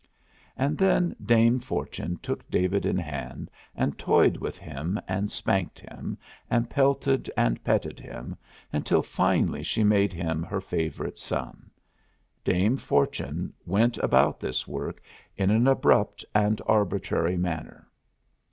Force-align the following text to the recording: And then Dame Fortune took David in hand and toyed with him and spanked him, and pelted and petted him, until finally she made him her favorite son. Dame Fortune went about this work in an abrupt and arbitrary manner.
And 0.57 0.79
then 0.79 1.15
Dame 1.23 1.59
Fortune 1.59 2.17
took 2.23 2.49
David 2.49 2.87
in 2.87 2.97
hand 2.97 3.51
and 3.75 3.99
toyed 3.99 4.35
with 4.37 4.57
him 4.57 4.99
and 5.07 5.29
spanked 5.31 5.77
him, 5.79 6.17
and 6.49 6.71
pelted 6.71 7.29
and 7.37 7.63
petted 7.63 7.99
him, 7.99 8.35
until 8.73 9.03
finally 9.03 9.61
she 9.61 9.83
made 9.83 10.11
him 10.11 10.41
her 10.41 10.59
favorite 10.59 11.19
son. 11.19 11.69
Dame 12.43 12.77
Fortune 12.77 13.53
went 13.67 13.95
about 13.99 14.39
this 14.39 14.67
work 14.67 15.03
in 15.37 15.51
an 15.51 15.67
abrupt 15.67 16.25
and 16.33 16.59
arbitrary 16.65 17.37
manner. 17.37 17.87